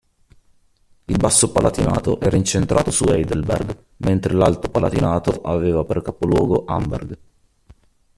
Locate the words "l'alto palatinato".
4.33-5.41